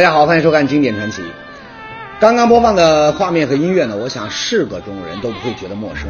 [0.00, 1.20] 大家好，欢迎收看《经典传奇》。
[2.18, 6.08] 刚刚播放的画面和音乐呢，我想是个中国人都不会觉得陌生。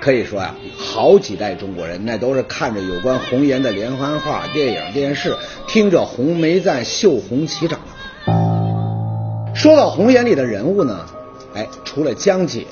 [0.00, 5.32] 可以说呀、好几代中国人那都是看着有关红颜的连环画、电影、电视，
[5.68, 7.78] 听着红梅赞绣红旗长
[8.26, 9.54] 大。
[9.54, 11.06] 说到红颜里的人物呢，
[11.54, 12.66] 哎，除了江姐、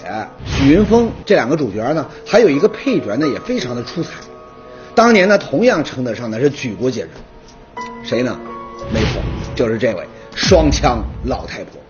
[0.45, 4.11] 许云峰这两个主角呢，还有一个配角呢，也非常的出彩。
[4.97, 7.11] 当年呢，同样称得上的是举国皆知。
[8.03, 8.37] 谁呢？
[8.93, 9.23] 没错，
[9.55, 10.03] 就是这位
[10.35, 11.81] 双枪老太婆。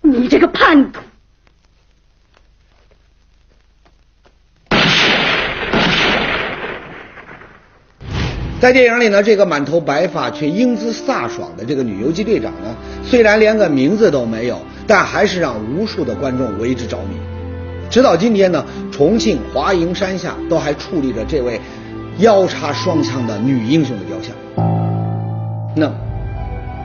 [0.00, 1.00] 你这个叛徒！
[8.60, 17.16] 在电影里呢，这个满头白发却英姿飒爽的这个女游击队长呢，虽然连个名字都没有，但还是让无数的观众为之着迷。
[17.90, 21.60] 直到今天呢，重庆华蓥山下都还矗立着这位
[22.18, 24.32] 腰插双枪的女英雄的雕像。
[25.74, 25.94] 那么，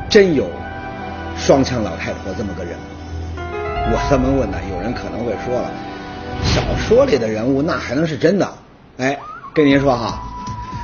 [0.10, 0.50] 真有
[1.38, 2.84] 双枪老太婆这么个人吗？
[3.90, 5.72] 我这么问呢，有人可能会说了，
[6.44, 8.54] 小说里的人物那还能是真的？
[8.98, 9.18] 哎，
[9.54, 10.20] 跟您说哈，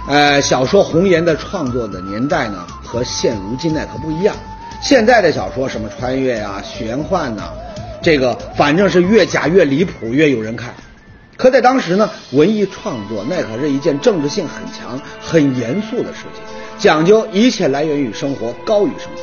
[0.07, 4.35] 呃，小说《红颜》的创作的年代呢，和现如今那可不一样。
[4.81, 7.43] 现在的小说什么穿越呀、玄幻呐、
[8.01, 10.73] 这个反正是越假越离谱，越有人看。
[11.35, 16.43] 可在当时呢，文艺创作那可是一件政治性很强、很严肃的事情，
[16.77, 19.21] 讲究一切来源于生活，高于生活。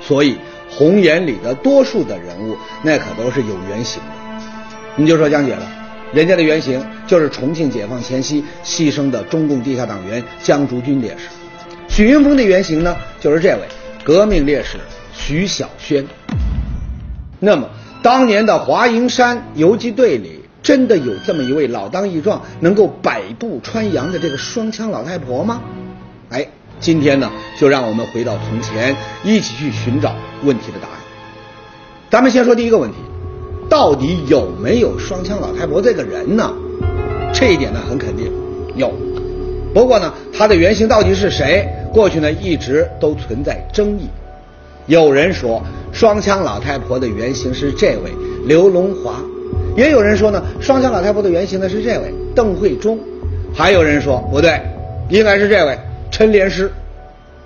[0.00, 0.32] 所以，
[0.70, 4.08] 《红岩》里的多数的人物，那可都是有原型的。
[4.96, 5.62] 你就说江姐了，
[6.12, 11.28] 人家的原型就是重庆解放前夕牺牲的中共地下党员江竹君烈士。
[11.88, 13.62] 许云峰的原型呢，就是这位
[14.02, 14.78] 革命烈士
[15.12, 16.06] 徐小轩。
[17.38, 17.68] 那么，
[18.02, 20.35] 当年的华蓥山游击队里，
[20.66, 25.62] 真的有这么一位老当益壮、能够百步穿杨的这个双枪老太婆吗？
[26.28, 26.44] 哎，
[26.80, 30.12] 今天呢，就让我们回到从前，一起去寻找
[30.42, 30.98] 问题的答案。
[32.10, 32.96] 咱们先说第一个问题，
[33.70, 36.52] 到底有没有双枪老太婆这个人呢？
[37.32, 38.32] 这一点呢，很肯定
[38.74, 38.92] 有。
[39.72, 41.64] 不过呢，她的原型到底是谁？
[41.92, 44.08] 过去呢一直都存在争议。
[44.86, 45.62] 有人说
[45.92, 48.10] 双枪老太婆的原型是这位
[48.46, 49.20] 刘龙华，
[49.76, 52.98] 也有人说呢双枪老太婆的原型呢是这位邓慧忠，
[53.54, 54.60] 还有人说不对，
[55.08, 55.78] 应该是这位
[56.10, 56.72] 陈莲师。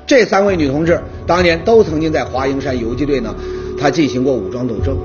[0.07, 3.35] 这三位女同志当年都曾经在华蓥山游击队呢，
[3.79, 4.97] 她进行过武装斗争。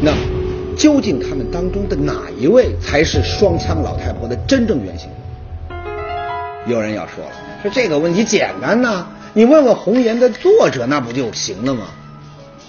[0.00, 0.12] 那，
[0.76, 5.10] 究竟她们当中的哪一位才是双枪老太婆的真正原型？
[6.66, 7.30] 有人要说了，
[7.62, 11.82] 说这个问题简单呐，你问问《红岩》的作者那不就行了吗？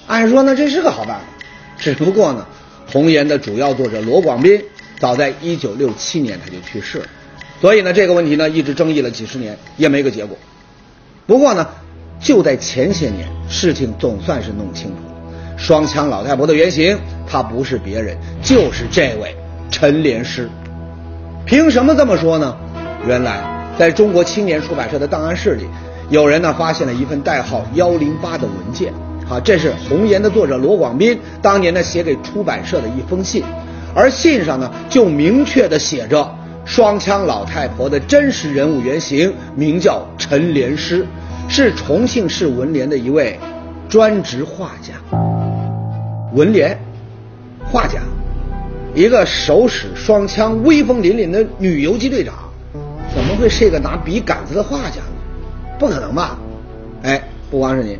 [0.07, 1.21] 按说呢，这是个好办法，
[1.77, 2.45] 只不过呢，
[2.91, 4.61] 《红岩》的主要作者罗广斌
[4.99, 7.05] 早在一九六七年他就去世了，
[7.59, 10.37] 所以呢，这个问题呢一直争议了几十年，也没个结果。
[11.27, 11.67] 不过呢，
[12.19, 16.97] 就在前些年，事情总算是弄清楚了，双枪老太婆的原型，
[17.27, 19.35] 她不是别人，就是这位
[19.69, 20.49] 陈莲师。
[21.45, 22.55] 凭什么这么说呢？
[23.05, 25.65] 原来，在中国青年出版社的档案室里，
[26.09, 28.93] 有人呢发现了一份代号幺零八的文件，
[29.29, 33.43] 啊，这是《红岩》的作者罗广斌当年呢写给出版社的一封信，
[33.95, 36.29] 而信上呢就明确的写着，
[36.63, 41.05] 双枪老太婆的真实人物原型名叫陈莲师，
[41.47, 43.39] 是重庆市文联的一位
[43.89, 44.93] 专职画家。
[46.33, 46.77] 文联，
[47.71, 48.01] 画家，
[48.93, 52.35] 一个手使双枪、威风凛凛的女游击队长。
[53.15, 55.15] 怎么会是一个拿笔杆子的画家呢？
[55.79, 56.37] 不可能吧？
[57.01, 57.97] 哎，不光是您，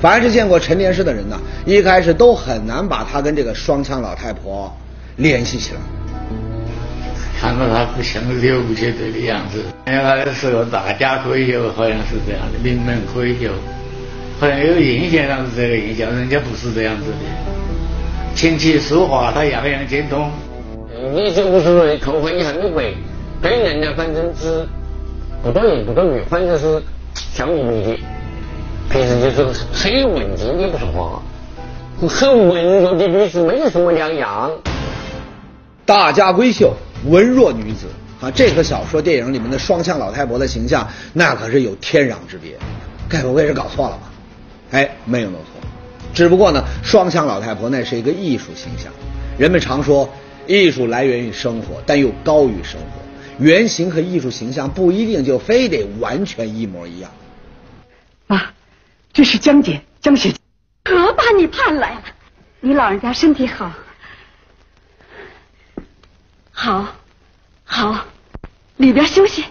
[0.00, 4.74] 凡是见过陈莲师的人呢，一开始都很难把他跟这个双枪老太婆
[5.16, 5.80] 联系起来。
[7.40, 13.50] 看到他不像是游击队的样子，原来的时候大家可以有，好像是这样的，名门可以有，
[14.38, 18.36] 好像有印象上是这个印象，人家不是这样子的。
[18.36, 20.30] 琴棋书画他样样精通。
[21.14, 22.94] 你这五十岁头发也很贵。
[23.42, 24.64] 跟人家反正是
[25.42, 26.80] 不多言不多语，反正是
[27.14, 27.98] 笑眯眯的，
[28.92, 31.22] 平时就是很文静的不说话，
[32.06, 34.50] 很文弱的女子没有什么两样。
[35.86, 36.74] 大家闺秀，
[37.06, 37.86] 文弱女子
[38.20, 42.58] 啊，这和小说、电影里面的双枪老太婆的形象那可是有天壤之别。
[43.08, 44.10] 该不会是搞错了吧？
[44.72, 45.66] 哎，没有弄错，
[46.12, 48.92] 只不过呢，双枪老太婆那是一个艺术形象。
[49.38, 50.06] 人们常说，
[50.46, 53.00] 艺术来源于生活，但又高于生活。
[53.38, 57.10] 原型和艺术形象不一定就非得完全一模一样。
[58.26, 58.52] 啊，
[59.12, 60.38] 这是江姐，江学姐，
[60.84, 62.02] 可把你盼来了。
[62.60, 63.70] 你老人家身体好，
[66.50, 66.86] 好，
[67.62, 68.06] 好，
[68.78, 69.44] 里边休息。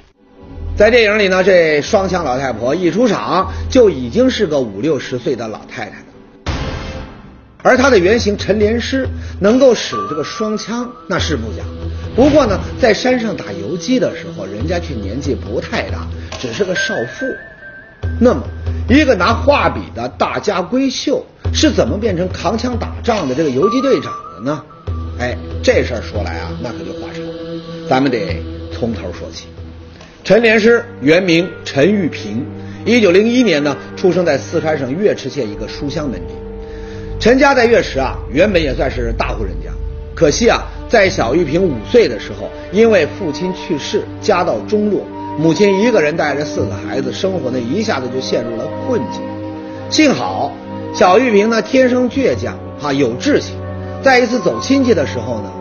[0.76, 6.06] 在电影里呢，这双枪老太婆一出场就已经是个五六十岁的老太太了。
[7.62, 9.08] 而她的原型陈莲师
[9.40, 11.62] 能够使这个双枪，那是不假。
[12.16, 16.08] 不过呢，在山上打游击的时候，人家却年纪不太大，
[16.40, 17.28] 只是个少妇。
[18.20, 18.42] 那么，
[18.92, 24.62] 一个拿画笔的大家闺秀是怎么变成扛枪打仗的这个游击队长的呢？
[25.18, 27.24] 哎，这事儿说来啊，那可就话长，
[27.88, 28.44] 咱们得
[28.74, 29.48] 从头说起。
[30.26, 32.46] 陈莲师原名陈玉平，
[32.84, 36.34] 一九零一年呢出生在四川省岳池县一个书香门第。
[37.18, 39.72] 陈家在岳池啊，原本也算是大户人家，
[40.14, 45.02] 可惜啊，在小玉平五岁的时候，因为父亲去世，家道中落，
[45.38, 49.22] 母亲一个人带着四个孩子，生活呢一下子就陷入了困境。
[49.90, 50.52] 幸好
[50.94, 53.56] 小玉萍呢天生倔强啊，有志气，
[54.04, 55.52] 在一次走亲戚的时候呢，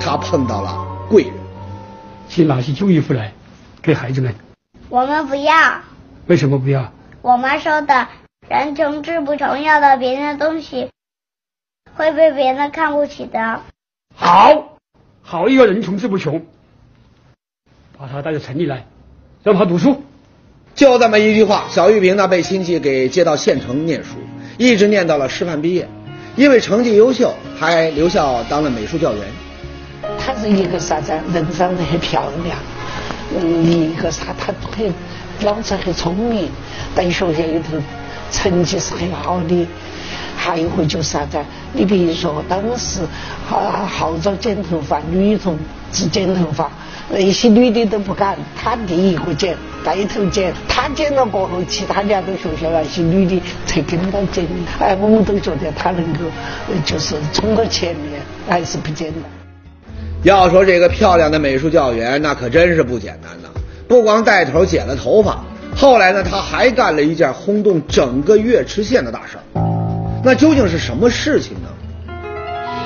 [0.00, 1.32] 他碰到了贵人，
[2.28, 3.32] 去拿些旧衣服来。
[3.82, 4.34] 给孩子们，
[4.90, 5.80] 我们不要。
[6.26, 6.92] 为什么不要？
[7.22, 8.08] 我妈说的，
[8.46, 10.90] 人穷志不穷，要了别人的东西，
[11.94, 13.62] 会被别人看不起的。
[14.14, 14.76] 好，
[15.22, 16.44] 好一个人穷志不穷，
[17.96, 18.84] 把他带到城里来，
[19.42, 20.02] 让他读书。
[20.74, 24.16] 就这么一句话，小玉萍呢被亲戚给接到县城念书，
[24.58, 25.88] 一直念到了师范毕业，
[26.36, 29.22] 因为成绩优秀，还留校当了美术教员。
[30.18, 31.12] 她是一个啥子？
[31.32, 32.56] 人长得很漂亮。
[33.38, 34.92] 嗯，一个啥，她很
[35.40, 36.48] 脑子很聪明，
[36.94, 37.76] 在学校里头
[38.30, 39.66] 成绩是很好的。
[40.36, 41.38] 还有一回就是啥子？
[41.72, 43.00] 你比如说，当时
[43.46, 45.58] 号号召剪头发，女童
[45.92, 46.70] 只剪头发，
[47.12, 50.52] 那些女的都不敢，她第一个剪，带头剪。
[50.68, 54.46] 她剪了过后，其他两个学校那些女的才跟到剪。
[54.78, 56.20] 哎，我们都觉得她能够
[56.84, 59.22] 就是冲到前面，还是不简单。
[60.22, 63.48] 要说这个漂亮的美术教员，那可真是不简单呐！
[63.88, 69.42] 不光带头剪了头发，后来呢，她还干了一件轰动整个岳池县的大事儿。
[70.22, 71.68] 那究竟是什么事情呢？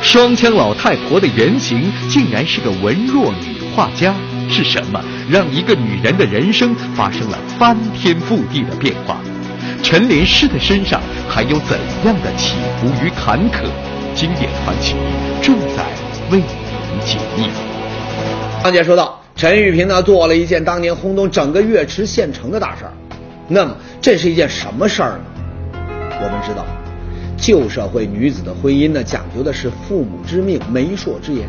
[0.00, 4.14] 双枪老太婆的原型竟然是个文弱女画家，
[4.48, 9.20] 是什么让一个女人的人生发生了翻天覆地的变化？
[9.82, 13.64] 陈莲师的身上还有怎样的起伏与坎坷？
[14.14, 14.94] 经典传奇
[15.42, 15.84] 正在
[16.30, 16.46] 为您。
[17.04, 17.48] 解密。
[18.62, 22.92] 刚才说到，陈玉萍呢做了一件当年轰动整个岳池县城的大事儿。
[23.48, 25.24] 那么，这是一件什么事儿呢？
[26.22, 26.64] 我们知道，
[27.36, 31.48] 旧社会女子的婚姻呢，讲究的是父母之命、媒妁之言。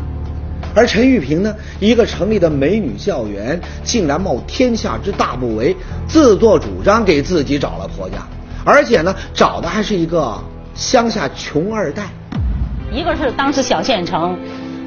[0.76, 5.74] 而陈玉萍呢，一个城里的美女教员，竟然冒天下之大不韪，
[6.06, 8.18] 自作主张给自己找了婆家，
[8.62, 10.38] 而且呢，找的还是一个
[10.74, 12.04] 乡下穷二代。
[12.92, 14.36] 一个是当时小县城。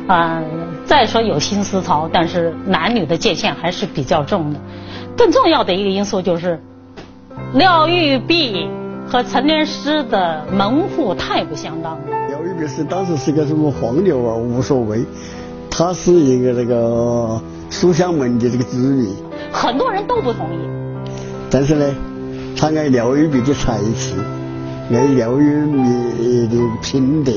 [0.07, 0.41] 啊，
[0.86, 4.59] 再说有新思潮，但是男女的界限还是比较重的。
[5.15, 6.59] 更重要的一个因素就是，
[7.53, 8.68] 廖玉璧
[9.07, 12.06] 和陈莲师的门户太不相当了。
[12.27, 15.06] 廖玉璧是当时是个什么黄牛啊，无所谓。
[15.69, 19.07] 他是一个那个书香门第这个子女，
[19.51, 20.57] 很多人都不同意。
[21.50, 21.95] 但是呢，
[22.57, 24.13] 他爱廖玉璧的才气，
[24.92, 27.31] 爱廖玉璧的品德，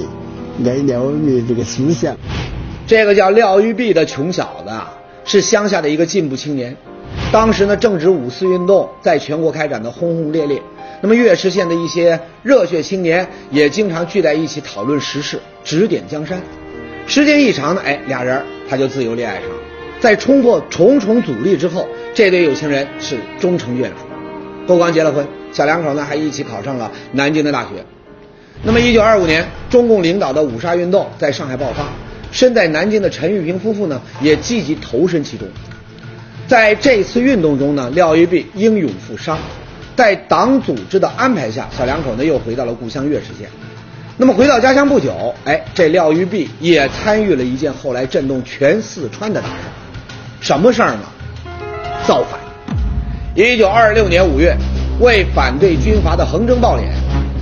[0.64, 2.16] 爱廖玉璧这个思想。
[2.86, 4.92] 这个叫廖玉璧的穷小子啊，
[5.24, 6.76] 是乡下的一个进步青年。
[7.30, 10.60] 当时呢，正值五四运动在全国开展的轰轰烈烈。
[11.00, 16.40] 那么岳池县的一些热血青年也经常聚在一起讨论时事，指点江山。
[17.14, 19.56] 时间一长呢，哎，俩人他就自由恋爱上了。
[20.00, 23.96] 在冲破重重阻力之后，这对有情人是终成眷属。
[24.66, 27.84] 不光结了婚，小两口呢还一起考上了南京的大学。
[28.62, 31.84] 那么，一九二五年，中共领导的五卅运动在上海爆发。
[32.30, 35.46] 身在南京的陈玉萍夫妇呢，也积极投身其中。
[36.46, 39.38] 在这次运动中呢，廖玉璧英勇负伤，
[39.94, 43.50] 在党组织的安排下，小两口呢又回到了故乡岳池县。
[44.22, 49.54] 那么回到家乡不久，哎，这廖玉璧也参与了一件后来震动全四川的大事
[50.40, 51.00] 什么事儿呢？
[52.06, 52.38] 造反！
[53.34, 54.56] 一九二六年五月，
[55.00, 56.82] 为反对军阀的横征暴敛，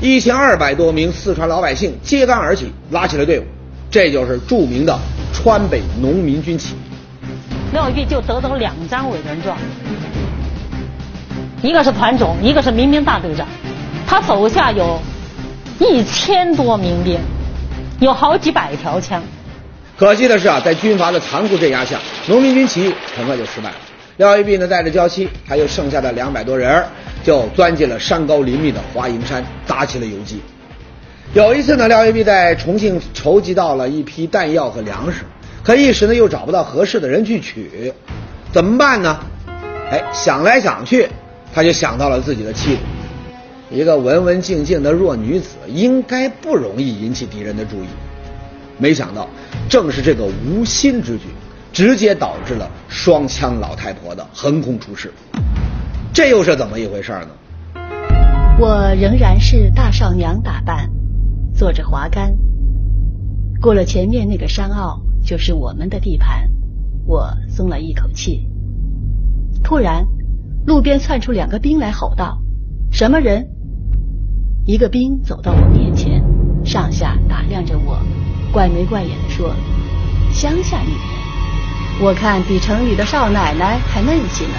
[0.01, 3.45] 一千二百多名四川老百姓揭竿而起，拉起了队伍。
[3.91, 4.99] 这就是著名的
[5.35, 6.75] 川北农民军起。
[7.75, 9.55] 廖玉璧就得到两张委任状，
[11.61, 13.47] 一个是团总，一个是民兵大队长。
[14.07, 14.99] 他手下有
[15.81, 17.19] 一千多民兵，
[18.01, 19.23] 有好几百条枪。
[19.99, 23.77] 可惜的是啊，在军阀的残酷镇压下，农民军起义很快就失败了。
[24.19, 26.85] 廖玉璧呢，带着娇妻，还有剩下的两百多人，
[27.25, 30.43] 就钻进了山高林密的华蓥山，打起了游击。
[31.33, 35.23] 有一次呢，廖玉璧在重庆筹集到了一批弹药和粮食，
[35.63, 37.91] 可一时呢又找不到合适的人去取，
[38.53, 39.19] 怎么办呢？
[39.91, 41.09] 哎，想来想去，
[41.55, 42.79] 他就想到了自己的妻子，
[43.73, 47.87] 一个文文静静的弱女子，应该不容易引起敌人的注意。
[48.79, 49.29] 没想到，
[49.69, 51.27] 正是这个无心之举，
[51.73, 55.13] 直接导致了双枪老太婆的横空出世。
[56.13, 57.29] 这又是怎么一回事呢？
[58.59, 60.91] 我仍然是大少娘打扮，
[61.55, 62.37] 坐着滑竿。
[63.61, 66.51] 过了前面那个山坳，就是我们的地盘。
[67.07, 68.49] 我松了一口气。
[69.63, 70.05] 突然，
[70.67, 72.41] 路边窜出两个兵来，吼道
[72.91, 73.49] ：“什么人？”
[74.71, 76.23] 一个兵走到我面前，
[76.65, 77.99] 上下打量着我，
[78.53, 79.53] 怪眉怪眼的说
[80.33, 84.55] ：“乡下女人，我看比城里的少奶奶还嫩些呢。”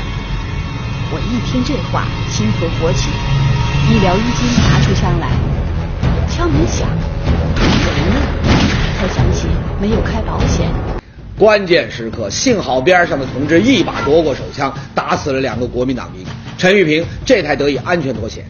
[1.15, 3.07] 我一听这话，心头火起。
[3.89, 5.29] 一撩衣襟，拿出枪来，
[6.27, 8.19] 枪没响，有人呢。
[8.99, 9.47] 才想起
[9.79, 10.67] 没有开保险。
[11.39, 16.25] 关键时刻，幸好边上的同志一把夺过手枪，打死了两个国民党兵。
[16.57, 18.43] 陈玉平这才得以安全脱险。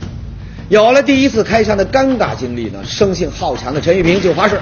[0.71, 4.57] 有了第一次开枪的尴尬经历呢，生性好强的陈玉平就发誓，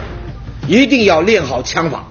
[0.68, 2.04] 一定要练好枪法。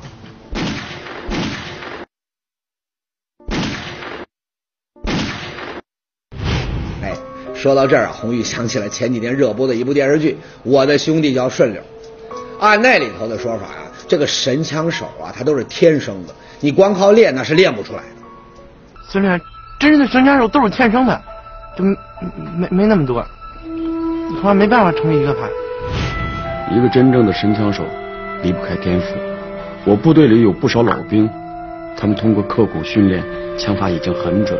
[7.02, 7.12] 哎
[7.56, 10.30] 说到这儿啊，红玉想起了前几天热播的一部电视剧
[10.62, 11.82] 《我的兄弟叫顺溜》。
[12.60, 18.08] 按那里头的说法呀，这个神枪手啊，他都是天生的，你光靠练那是练不出来的。
[19.10, 19.40] 孙亮，
[19.80, 21.20] 真正的神枪手都是天生的，
[21.76, 23.26] 就没没那么多，
[24.28, 25.48] 恐怕没办法成为一个派。
[26.70, 27.82] 一个真正的神枪手
[28.42, 29.06] 离不开天赋。
[29.84, 31.28] 我部队里有不少老兵，
[31.96, 33.24] 他们通过刻苦训练，
[33.56, 34.58] 枪法已经很准，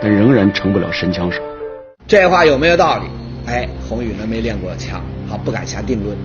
[0.00, 1.42] 但仍然成不了神枪手。
[2.06, 3.04] 这话有没有道理？
[3.46, 6.16] 哎，宏宇呢没练过枪，好不敢下定论。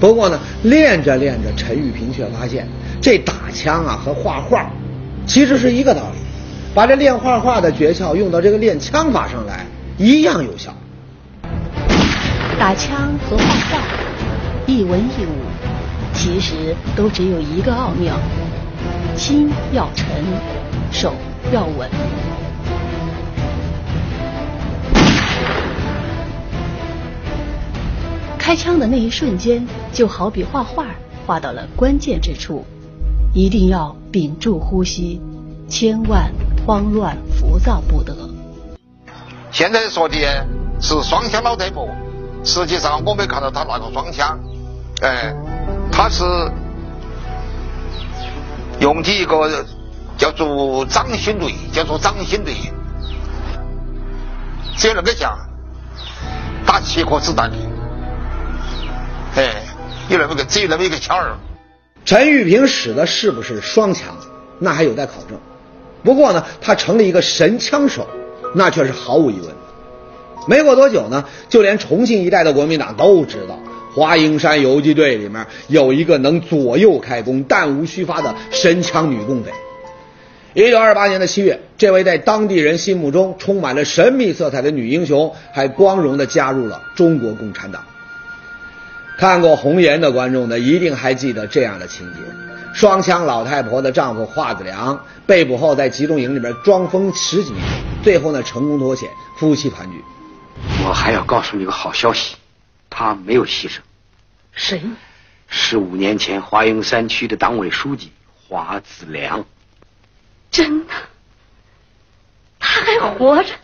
[0.00, 2.66] 不过呢，练着练着，陈玉平却发现
[3.00, 4.70] 这打枪啊和画画
[5.26, 6.18] 其实是一个道理。
[6.74, 9.66] 把这练画画的诀窍用到这个练枪法上来，
[9.98, 10.74] 一样有效。
[12.58, 13.82] 打枪和画画，
[14.66, 15.44] 一文一武，
[16.14, 18.18] 其实都只有一个奥妙：
[19.14, 20.06] 心要沉，
[20.90, 21.12] 手
[21.52, 21.88] 要稳。
[28.38, 30.86] 开枪的那一瞬间，就好比画画，
[31.26, 32.64] 画到了关键之处，
[33.34, 35.20] 一定要屏住呼吸，
[35.68, 36.32] 千万
[36.66, 38.16] 慌乱浮躁不得。
[39.52, 40.16] 现在说的
[40.80, 41.88] 是双枪老太婆，
[42.46, 44.38] 实际上我没看到他那个双枪，
[45.02, 45.34] 哎，
[45.90, 46.24] 他是
[48.78, 49.66] 用的一个
[50.16, 52.54] 叫做掌心锤，叫做掌心锤，
[54.76, 55.36] 只有那个像
[56.64, 57.56] 打七颗子弹的。
[59.34, 59.64] 哎，
[60.08, 61.36] 有那么个只有那么一个枪儿。
[62.04, 64.14] 陈玉平使的是不是双枪，
[64.60, 65.36] 那还有待考证。
[66.04, 68.06] 不过呢，他成了一个神枪手，
[68.54, 69.55] 那却是毫无疑问。
[70.46, 73.58] 没过多久呢，就连重庆一带的国民党都知道，
[73.94, 79.50] 华蓥山游击队里面有一个能左右开弓、弹无虚发的神枪女共匪。
[80.54, 87.82] 一九二八年的七月，这位在当地人心目中充满了神秘色彩的女英雄，还光荣的加入了中国共产党。
[89.18, 92.20] 看过《红岩》的观众呢，一定还记得这样的情节：
[92.72, 97.62] 双枪老太婆的丈夫华子良被捕后，在集中营里边装疯十几年，
[98.02, 100.02] 最后呢成功脱险，夫妻团聚。
[100.84, 102.36] 我还要告诉你个好消息，
[102.88, 103.80] 他没有牺牲。
[104.52, 104.82] 谁？
[105.48, 109.44] 十五年前华蓥山区的党委书记华子良。
[110.50, 110.94] 真的？
[112.58, 113.54] 他还活着？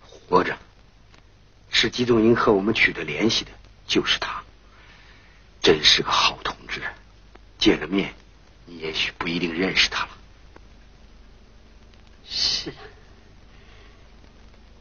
[0.00, 0.56] 活着。
[1.70, 3.50] 是集中营和我们取得联系的，
[3.86, 4.42] 就是他。
[5.60, 6.82] 真是个好同志，
[7.58, 8.14] 见了面，
[8.64, 10.10] 你也许不一定认识他了。
[12.26, 12.72] 是，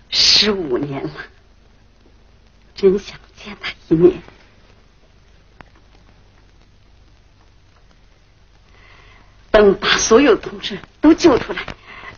[0.10, 1.14] 十五年了，
[2.78, 4.14] 真想见他一面。
[9.50, 11.60] 等把所有同志都救出来，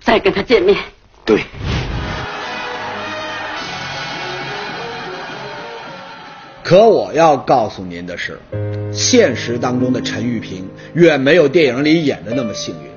[0.01, 0.78] 再跟他见面。
[1.24, 1.42] 对。
[6.62, 8.39] 可我要告诉您的是，
[8.94, 12.92] 现实当中的陈玉平远没有电影里演的那么幸运。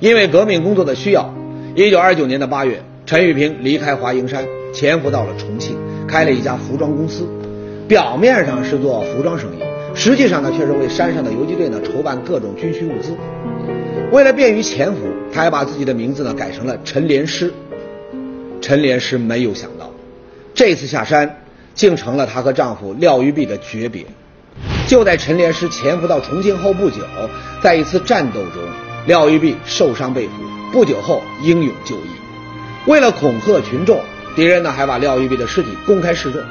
[0.00, 1.32] 因为革命工作的需要，
[1.76, 5.78] 一九二九年的八月，陈玉平离开华蓥山，潜伏到了重庆，
[6.10, 7.26] 开了一家服装公司。
[7.86, 9.62] 表面上是做服装生意，
[9.94, 13.16] 实际上呢，却是为山上的游击队呢筹办各种军需物资。
[14.12, 14.98] 为了便于潜伏，
[15.32, 17.52] 他还把自己的名字呢改成了陈连师。
[18.60, 19.90] 陈连师没有想到，
[20.54, 21.36] 这次下山。
[21.72, 24.04] 竟成了她和丈夫廖玉璧的诀别。
[24.86, 26.96] 就在陈连师潜伏到重庆后不久，
[27.62, 28.60] 在一次战斗中，
[29.06, 30.32] 廖玉璧受伤被俘，
[30.72, 32.10] 不久后英勇就义。
[32.86, 34.00] 为了恐吓群众，
[34.34, 36.42] 敌人呢还把廖玉璧的尸体公开示众。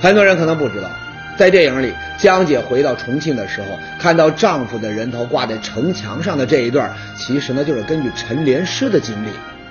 [0.00, 0.88] 很多人可能不知道，
[1.36, 9.28] 在电影里，江姐回到重庆的时候，看到丈夫的人头挂在城墙上的这一段，其实呢就是根据陈莲师的经历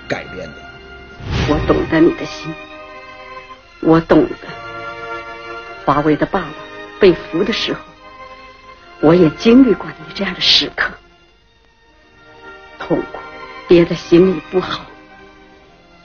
[0.08, 0.54] 改编的。
[1.50, 2.54] 我懂得你的心，
[3.82, 4.36] 我懂得
[5.86, 6.48] 华为的爸爸
[7.00, 7.80] 被俘的时候，
[9.02, 10.94] 我也经历过你这样的时刻，
[12.80, 13.20] 痛苦
[13.68, 14.86] 憋在心里不好，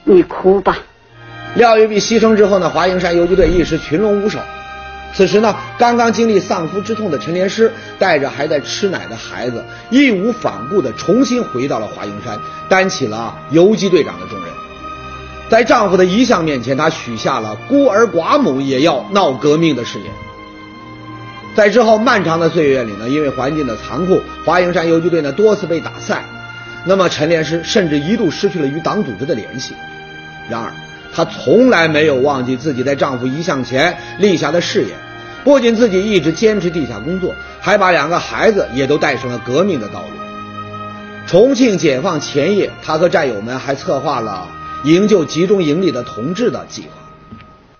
[0.03, 0.77] 你哭吧。
[1.57, 4.37] 廖玉璧牺牲之后呢，华蓥山游击队一时群龙无首。
[5.11, 12.37] 此时呢，刚刚经历丧夫之痛的陈莲师，带着还在吃奶的孩子，义无反顾地重新回到了华蓥山，
[12.69, 14.45] 担起了游击队长的重任。
[15.49, 20.11] 在丈夫的遗像面前，她许下了孤儿寡母也要闹革命的誓言。
[21.55, 26.23] 在之后漫长的岁月里呢，因为环境的残酷，华蓥山游击队呢多次被打散，
[26.85, 29.73] 那么陈莲师甚至一度失去了与党组织的联系。
[30.49, 30.71] 然而，
[31.13, 34.97] 她从来没有忘记自己在丈夫遗像前立下的誓言，
[35.43, 40.07] 不仅自己一直坚持地下工作，还把两个孩子也都带上了革命的道路。
[41.27, 44.49] 重庆解放前夜，她和战友们还策划了
[44.83, 46.89] 营救集中营里的同志的计划。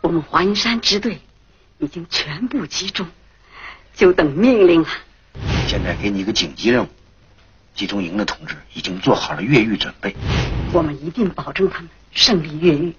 [0.01, 1.19] 我们华蓥山支队
[1.79, 3.07] 已经全部集中，
[3.95, 4.89] 就等命令了。
[5.67, 6.87] 现在给你一个紧急任务，
[7.75, 10.15] 集中营的同志已经做好了越狱准备，
[10.73, 12.93] 我们一定保证他们胜利越狱。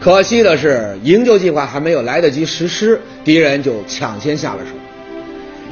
[0.00, 4.70] 可惜的是，营救计划还没有来得及实施，敌人就抢先下了手。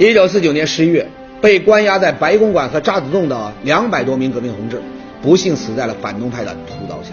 [0.04, 1.06] 一九四九年十一月，
[1.40, 4.82] 被关押在白公馆和渣滓洞的两百多名革命同志，
[5.22, 7.10] 不幸死在了反动派的屠刀下，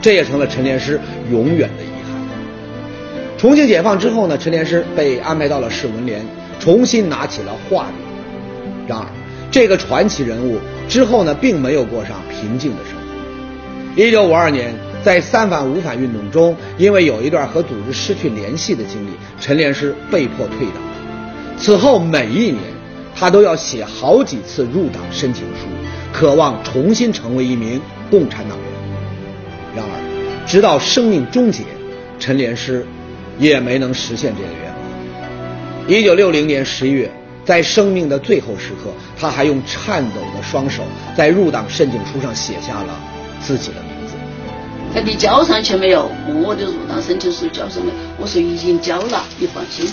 [0.00, 0.98] 这也成了陈连师
[1.30, 2.16] 永远的遗憾。
[3.36, 6.22] 重庆解放之后呢，陈连师被安排到了市文联，
[6.58, 7.92] 重新拿起了画笔。
[8.88, 9.06] 然而，
[9.50, 14.02] 这个传奇人物之后呢，并没有过上平静的生活。
[14.02, 14.74] 一九五二年。
[15.08, 20.82] 在三反五反运动中，因为有一段和组织失去联系的经历，陈莲师被迫退党。
[21.56, 22.60] 此后每一年，
[23.16, 25.64] 他都要写好几次入党申请书，
[26.12, 28.66] 渴望重新成为一名共产党员。
[29.76, 31.62] 然而，直到生命终结，
[32.18, 32.86] 陈莲师
[33.38, 35.88] 也没能实现这个愿望。
[35.88, 37.10] 一九六零年十一月，
[37.46, 40.82] 在生命的最后时刻，他还用颤抖的双手
[41.16, 43.00] 在入党申请书上写下了
[43.40, 43.76] 自己的
[44.88, 44.94] 名。
[44.94, 46.10] 他你交上去没有？
[46.26, 47.92] 问我的入党申请书交上没？
[48.18, 49.88] 我说已经交了，你放心。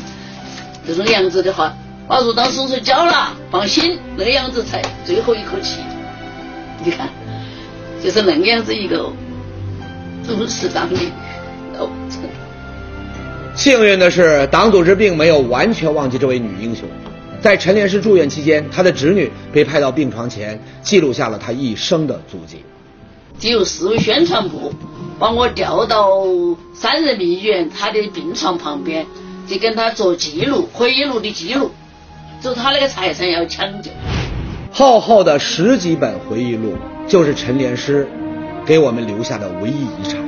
[0.87, 1.75] 这种样子的话，
[2.07, 5.79] 把入党申请书交了，放心，那样子才最后一口气。
[6.83, 7.09] 你看，
[8.03, 8.21] 就是。
[8.21, 9.11] 那个样子一个
[10.27, 10.99] 如此当的
[11.77, 12.21] 老臣。
[13.55, 16.87] 幸运的是，党组织并没有完全忘记这位女英雄。
[17.41, 22.63] 在陈莲师住院期间，她的侄女被派到病床前，记录下了她一生的足迹。
[23.39, 24.73] 只有市委宣传部
[25.19, 26.23] 把我调到
[26.73, 29.05] 三人民医院他的病床旁边，
[29.47, 31.71] 就跟他做记录，回忆录的记录，
[32.41, 33.91] 就他那个财产要抢救。
[34.71, 36.75] 厚厚的十几本回忆录，
[37.07, 38.07] 就是陈莲师
[38.65, 40.19] 给我们留下的唯一遗产。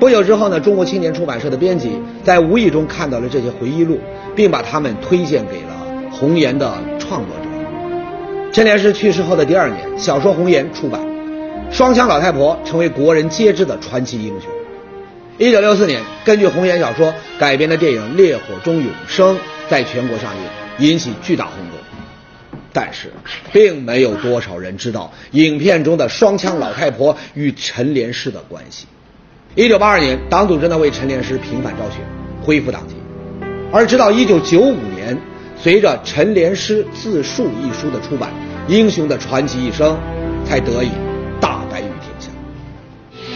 [0.00, 4.00] 不久之后呢，中国青年出版社的编辑在无意中看到了这些回忆录，
[4.34, 7.42] 并把他们推荐给了《红岩》的创作者。
[8.50, 11.09] 陈莲师去世后的第二年，小说《红岩》出版。
[11.70, 14.50] 双枪老太婆成为国人皆知的传奇英雄。
[15.38, 19.36] 一九六四年，根据红岩小说改编的电影《烈火中永生》
[19.68, 20.42] 在全国上映，
[20.90, 21.78] 引起巨大轰动。
[22.72, 23.12] 但是，
[23.52, 28.86] 并没有多少人知道影片中的双枪老太婆与陈莲师的关系。
[29.54, 31.96] 一九八二年，党组织呢为陈莲师平反昭雪，
[32.42, 32.94] 恢复党籍。
[33.72, 35.16] 而直到一九九五年，
[35.56, 38.30] 随着《陈莲师自述》一书的出版，
[38.68, 39.98] 英雄的传奇一生
[40.44, 40.90] 才得以。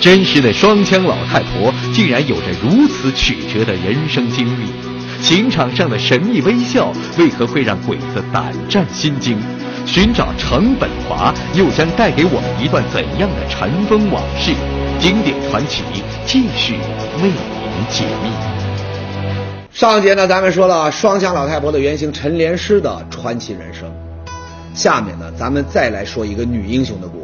[0.00, 4.68] 真实的双枪老太婆竟然有着如此曲折的人生经历，
[5.22, 9.38] 刑场上的神秘微笑为何会让鬼子胆战心惊？
[9.86, 14.52] 寻找程本华又将带给我们一段怎样的尘封往事？
[14.98, 15.82] 经典传奇
[16.26, 16.74] 继续
[17.22, 18.30] 为您解密。
[19.72, 23.90] 上节呢，咱们说了双枪老太婆的原型陈莲师的传奇人生，
[24.74, 27.23] 下面呢，咱们再来说一个女英雄的故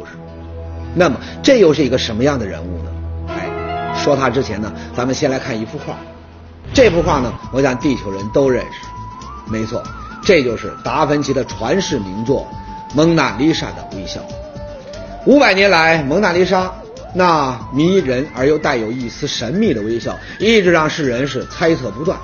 [0.93, 2.91] 那么，这又是一个什么样的人物呢？
[3.29, 5.95] 哎，说他之前呢，咱们先来看一幅画。
[6.73, 8.87] 这幅画呢，我想地球人都认识。
[9.47, 9.81] 没错，
[10.21, 12.45] 这就是达芬奇的传世名作
[12.95, 14.19] 《蒙娜丽莎的微笑》。
[15.25, 16.71] 五百年来，蒙娜丽莎
[17.13, 22.17] 那迷人而又带有一丝神秘的微笑，一直让世人是猜测不断。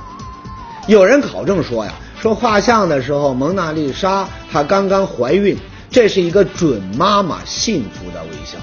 [0.88, 5.58] 有人考证说呀，说画像的时候，蒙娜丽莎她刚刚怀孕。
[5.90, 8.58] 这是一个准妈妈幸福的微笑。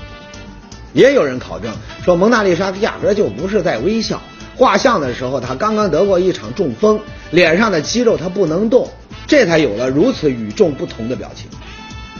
[0.93, 4.21] 也有人考证说，蒙娜丽莎压根就不是在微笑，
[4.55, 7.01] 画像的时候她刚刚得过一场中风，
[7.33, 8.89] 脸上的肌肉她不能动，
[9.27, 11.49] 这才有了如此与众不同的表情。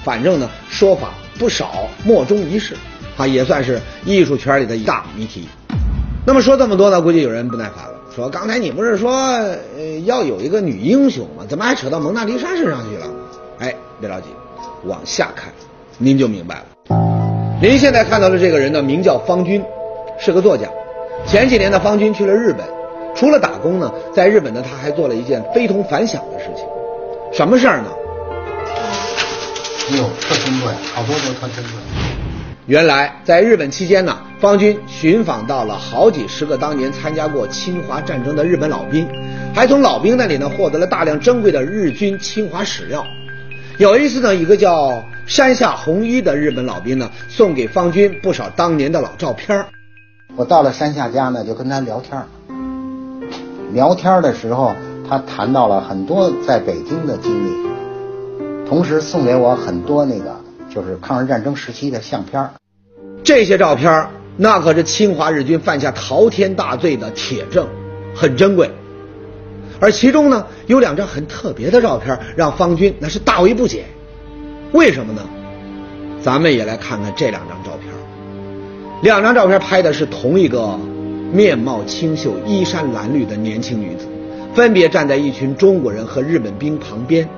[0.03, 2.75] 反正呢，说法不少，莫衷一是，
[3.17, 5.47] 啊，也算是艺术圈里的一大谜题。
[6.27, 9.39] 那么说这么多呢，估计有人不耐烦了，说刚才你不是说
[10.05, 11.45] 要有一个女英雄吗？
[11.49, 13.07] 怎么还扯到蒙娜丽莎身上去了？
[13.61, 14.27] 哎，别着急，
[14.87, 15.53] 往下看，
[15.99, 16.65] 您就明白了。
[17.61, 19.63] 您现在看到的这个人呢，名叫方军，
[20.19, 20.69] 是个作家。
[21.27, 22.67] 前几年呢，方军去了日本，
[23.15, 26.65] 除了打工呢，在日本呢，他还做了一件非同凡响的事情。
[27.33, 27.89] 什么事儿呢？
[29.97, 31.73] 哟，特珍贵，好多都特珍贵。
[32.67, 39.07] 原来在日本期间呢，方军寻访到了好几十个当年参加过侵华战争的日本老兵，
[39.55, 43.07] 还从老兵那里呢获得了大量珍贵的日军侵华史料。
[43.77, 49.67] 有一次呢，一个叫山下红一的日本老兵呢，送给方军不少当年的老照片
[50.37, 52.23] 我到了山下家呢，就跟他聊天
[53.73, 54.73] 聊天的时候，
[55.09, 60.37] 他谈到了很多在北京的经历，同时送给我很多那个
[60.73, 62.49] 就是抗日战争时期的相片
[63.25, 64.07] 这些照片
[64.37, 67.67] 那可是侵华日军犯下滔天大罪的铁证，
[68.15, 68.71] 很珍贵。
[69.81, 73.85] 而其中呢，有两张很特别的照片，让方军那是大为不解。
[74.73, 75.23] 为什么呢？
[76.23, 77.93] 咱们也来看看这两张照片。
[79.03, 80.79] 两张照片拍的是同一个
[81.33, 84.07] 面貌清秀、衣衫褴褛的年轻女子，
[84.55, 87.29] 分别站在一群中国人和日本兵旁边。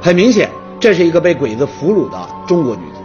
[0.00, 2.98] 很明显，这是一个被鬼子俘虏的中国女子。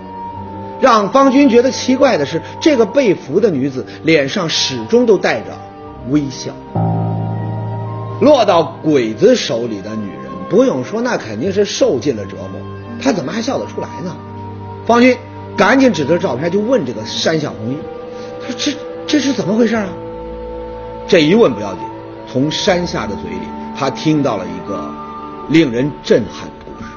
[0.80, 5.48] 让方军觉得奇怪的是，这个被俘的女子脸上始终都带着
[6.10, 6.54] 微笑。
[8.22, 12.62] 落到鬼子手里的女人，不用说，那肯定是受尽了折磨。
[13.02, 14.16] 她怎么还笑得出来呢？
[14.86, 15.18] 方军
[15.58, 17.78] 赶紧指着照片就问这个山下红衣
[18.42, 18.72] ：“他说这
[19.08, 19.88] 这是怎么回事啊？”
[21.08, 21.82] 这一问不要紧，
[22.32, 23.48] 从山下的嘴里，
[23.78, 24.90] 他听到了一个
[25.50, 26.90] 令人震撼的故事。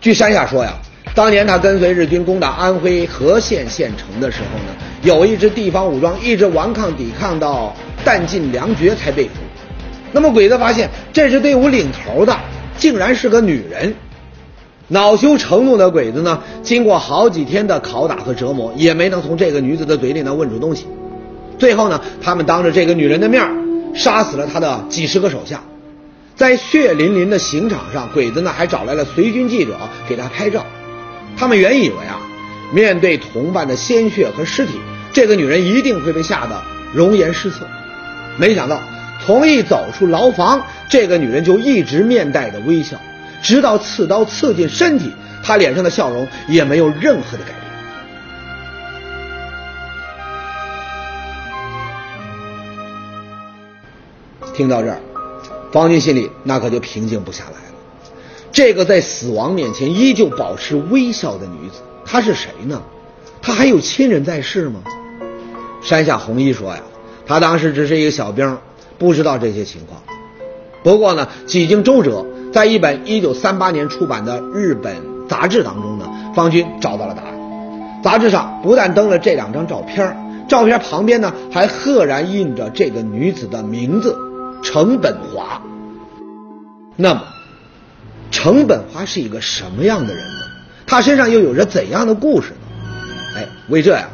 [0.00, 0.72] 据山下说呀，
[1.14, 9.34] 当年他跟随日军攻打安徽和县县城的时候呢，有一支地方武装一直顽抗抵抗到弹尽粮绝才被俘。
[10.14, 12.38] 那么鬼子发现这支队伍领头的
[12.78, 13.94] 竟然是个女人，
[14.86, 20.86] 恼羞成怒的鬼子呢，经过好几天的拷打和折磨，也没能从这个女子的嘴里呢问出东西。
[21.58, 23.44] 最后呢，他们当着这个女人的面
[23.92, 25.64] 杀死了她的几十个手下，
[26.36, 29.76] 在血淋淋的刑场上，鬼子呢还找来了随军记者
[30.08, 30.64] 给他拍照。
[31.36, 32.20] 他们原以为啊，
[32.72, 34.74] 面对同伴的鲜血和尸体，
[35.12, 37.66] 这个女人一定会被吓得容颜失色，
[38.36, 38.80] 没想到。
[39.24, 42.98] 从一走出牢房，这个女人就一直面带着微笑，
[43.42, 45.10] 直到刺刀刺进身体，
[45.42, 47.64] 她脸上的笑容也没有任何的改变。
[54.52, 55.00] 听到这儿，
[55.72, 57.58] 方军心里那可就平静不下来了。
[58.52, 62.82] 这个在死亡面前依旧保持微笑的女子，她是谁呢？
[63.40, 64.82] 她还有亲人在世吗？
[65.82, 66.82] 山下红衣说呀，
[67.26, 68.58] 她当时只是一个小兵。
[68.98, 70.02] 不知道这些情况，
[70.82, 74.96] 不过呢，几经周折，在一本1938年出版的日本
[75.28, 77.34] 杂志当中呢，方军找到了答案。
[78.02, 80.16] 杂志上不但登了这两张照片，
[80.48, 84.16] 照片旁边呢还赫然印着这个女子的名字——
[84.62, 85.62] 程本华。
[86.96, 87.22] 那么，
[88.30, 90.40] 程本华是一个什么样的人呢？
[90.86, 92.58] 他身上又有着怎样的故事呢？
[93.36, 94.08] 哎，为这呀，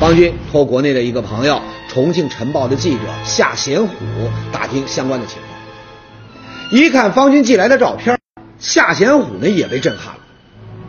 [0.00, 1.60] 方军托国内的一个朋友。
[1.90, 3.94] 重庆晨报的记者夏贤虎
[4.52, 8.16] 打听相关的情况，一看方军寄来的照片，
[8.60, 10.20] 夏贤虎呢也被震撼了。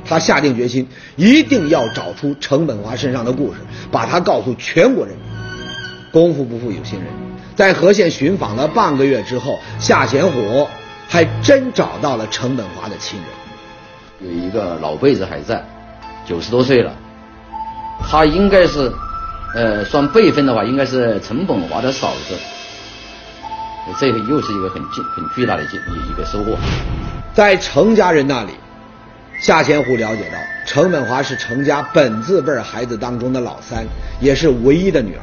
[0.05, 3.59] 他下定决心，一定要找出程本华身上的故事，
[3.91, 5.25] 把他告诉全国人民。
[6.11, 7.07] 功夫不负有心人，
[7.55, 10.67] 在和县寻访了半个月之后，夏贤虎
[11.07, 14.31] 还真找到了程本华的亲人。
[14.31, 15.67] 有一个老辈子还在，
[16.27, 16.95] 九十多岁了，
[18.09, 18.91] 他应该是。
[19.53, 22.37] 呃，算辈分的话，应该是陈本华的嫂子。
[23.99, 26.57] 这个又是一个很巨、很巨大的一一个收获。
[27.33, 28.53] 在程家人那里，
[29.41, 33.83] 夏千户了解到，程本华是程家本字辈孩子当中的老三，
[34.21, 35.21] 也是唯一的女儿，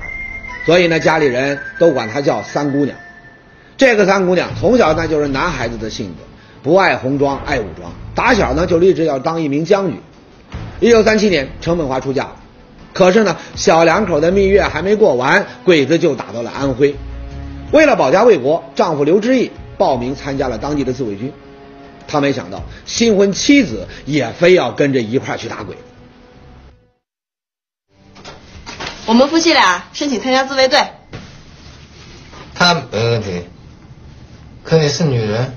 [0.66, 2.94] 所以呢，家里人都管她叫三姑娘。
[3.78, 6.22] 这个三姑娘从小那就是男孩子的性格，
[6.62, 9.98] 不爱红装，爱武装，打小呢就立志要当一名将军。
[10.80, 12.36] 一九三七年，程本华出嫁了。
[12.98, 16.96] 可是呢，小两口的蜜月还没过完，鬼子就打到了安徽。
[17.70, 21.32] 为了保家卫国，丈夫刘知义报名参加了当地的自卫军。
[22.08, 25.76] 他没想到，新婚妻子也非要跟着一块去打鬼。
[29.06, 30.80] 我们夫妻俩申请参加自卫队。
[32.52, 33.44] 他没问题，
[34.64, 35.56] 可你是女人。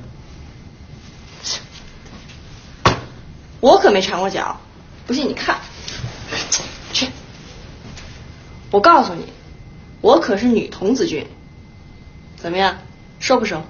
[3.60, 4.62] 我可没缠过脚，
[5.08, 5.58] 不信你看。
[6.94, 7.08] 去，
[8.72, 9.26] 我告诉你，
[10.00, 11.26] 我可是女童子军。
[12.38, 12.78] 怎么样，
[13.20, 13.62] 收不收？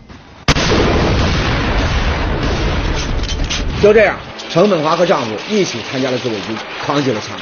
[3.81, 4.15] 就这样，
[4.51, 7.35] 程本华和丈夫一起参加了自卫军，扛起了枪。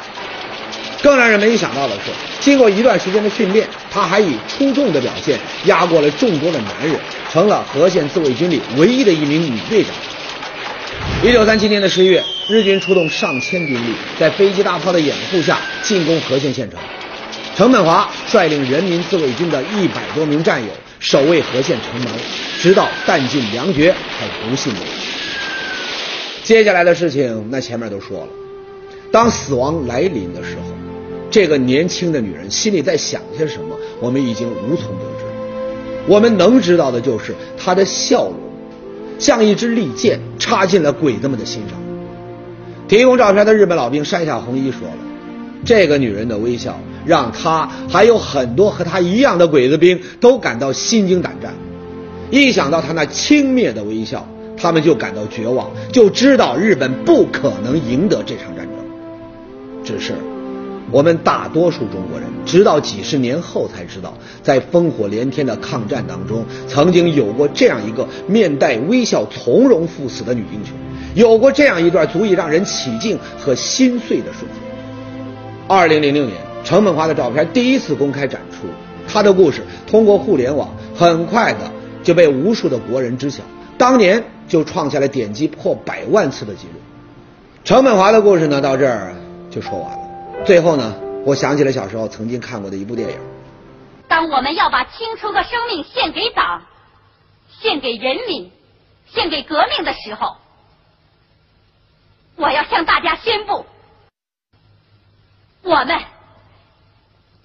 [1.03, 6.97] 更让人没想到的是，经过一段时间的训练，她还以出众的表现压过了众多的男人，
[7.29, 9.91] 成了和县自卫军里唯一的一名女队长。
[11.21, 16.79] 一九三七年的十一月，日军出动上千兵力，在飞机大炮的掩护下进攻和县县城。
[17.59, 22.07] 程本华率领人民自卫军的一百多名战友守卫和县城门，
[22.57, 24.73] 直到弹尽粮绝才不幸。
[26.41, 28.27] 接下来的事情，那前面都说了。
[29.11, 30.61] 当死亡来临的时候，
[31.29, 35.25] 这个年轻的女人心里在想些什么，我们已经无从得知。
[36.07, 38.39] 我们能知道的就是她的笑容，
[39.19, 41.77] 像一支利剑插进了鬼子们的心上。
[42.87, 44.97] 提供照片的日本老兵山下弘一说了，
[45.65, 51.53] 这个女人的微笑让他还有很多和他一样的鬼子兵都感到心惊胆战。
[52.31, 58.75] 一想到他那轻蔑的微笑，他们就感到绝望，就知道日本不可能赢得这场战争。
[59.83, 60.13] 只是。
[60.91, 70.75] 我们大多数中国人，直到几十年后才知道，在烽火连天的抗战当中，曾经有过这样一个面带微笑、从容赴死的女英雄，
[71.13, 74.59] 有过这样一段足以让人起敬和心碎的瞬间。
[75.67, 78.67] 二零零六年，程本华的照片第一次公开展出，
[79.07, 81.71] 他的故事通过互联网很快的
[82.03, 83.43] 就被无数的国人知晓，
[83.77, 86.73] 当年就创下了点击破百万次的记录。
[87.63, 89.15] 程本华的故事呢，到这儿
[89.49, 89.99] 就说完了。
[90.45, 90.95] 最后呢，
[91.25, 93.17] 我想起了小时候曾经看过的一部电影。
[94.07, 96.63] 当我们要把青春和生命献给党、
[97.61, 98.51] 献给人民、
[99.07, 100.35] 献给革命的时候，
[102.35, 103.65] 我要向大家宣布，
[105.61, 105.99] 我们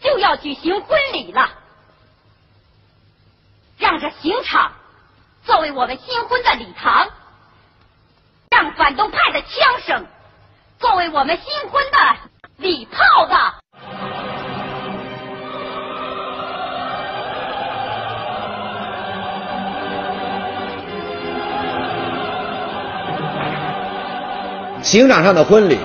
[0.04, 1.48] 就要举行婚礼了。
[3.78, 4.70] 让这刑场
[5.44, 7.08] 作为我们新婚的礼堂，
[8.50, 10.06] 让反动派的枪声
[10.78, 11.98] 作为我们新婚的。
[12.56, 13.34] 礼炮子。
[24.80, 25.76] 刑场上的婚礼，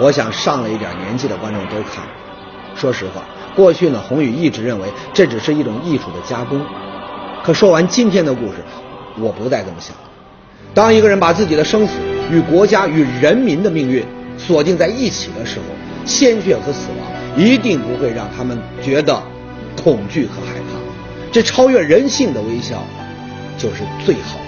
[0.00, 2.35] 我想上了一点年纪的观众都看过。
[2.76, 3.22] 说实话，
[3.54, 6.60] 过去呢，宏宇一直认为这只是一种艺术的加工。
[7.42, 8.56] 可说完今天的故事，
[9.18, 10.02] 我不再这么想了。
[10.74, 11.94] 当一个人把自己的生死
[12.30, 14.04] 与国家与人民的命运
[14.36, 15.64] 锁定在一起的时候，
[16.04, 19.22] 鲜血和死亡一定不会让他们觉得
[19.82, 20.78] 恐惧和害怕。
[21.32, 22.82] 这超越人性的微笑，
[23.56, 24.38] 就是最好。